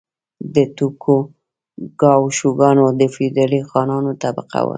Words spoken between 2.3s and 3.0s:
شوګانان